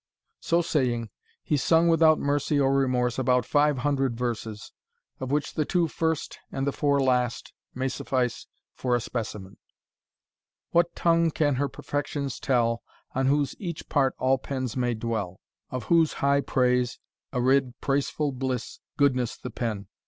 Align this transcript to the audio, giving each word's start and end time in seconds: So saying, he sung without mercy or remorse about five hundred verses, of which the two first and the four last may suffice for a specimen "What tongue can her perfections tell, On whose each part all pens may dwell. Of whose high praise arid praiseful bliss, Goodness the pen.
So 0.39 0.63
saying, 0.63 1.11
he 1.43 1.57
sung 1.57 1.87
without 1.87 2.17
mercy 2.17 2.59
or 2.59 2.73
remorse 2.73 3.19
about 3.19 3.45
five 3.45 3.77
hundred 3.77 4.17
verses, 4.17 4.71
of 5.19 5.29
which 5.29 5.53
the 5.53 5.63
two 5.63 5.87
first 5.87 6.39
and 6.51 6.65
the 6.65 6.71
four 6.71 6.99
last 6.99 7.53
may 7.75 7.87
suffice 7.87 8.47
for 8.73 8.95
a 8.95 8.99
specimen 8.99 9.57
"What 10.71 10.95
tongue 10.95 11.29
can 11.29 11.53
her 11.57 11.69
perfections 11.69 12.39
tell, 12.39 12.81
On 13.13 13.27
whose 13.27 13.55
each 13.59 13.89
part 13.89 14.15
all 14.17 14.39
pens 14.39 14.75
may 14.75 14.95
dwell. 14.95 15.39
Of 15.69 15.83
whose 15.83 16.13
high 16.13 16.41
praise 16.41 16.97
arid 17.31 17.79
praiseful 17.79 18.31
bliss, 18.31 18.79
Goodness 18.97 19.37
the 19.37 19.51
pen. 19.51 19.85